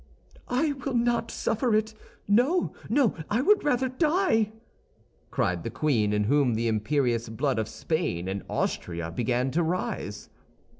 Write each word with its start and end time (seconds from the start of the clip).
"I 0.47 0.71
will 0.83 0.95
not 0.95 1.29
suffer 1.29 1.75
it! 1.75 1.93
No, 2.27 2.73
no, 2.89 3.13
I 3.29 3.43
would 3.43 3.63
rather 3.63 3.87
die!" 3.87 4.51
cried 5.29 5.61
the 5.63 5.69
queen, 5.69 6.11
in 6.11 6.23
whom 6.23 6.55
the 6.55 6.67
imperious 6.67 7.29
blood 7.29 7.59
of 7.59 7.67
Spain 7.69 8.27
and 8.27 8.41
Austria 8.49 9.11
began 9.11 9.51
to 9.51 9.61
rise. 9.61 10.31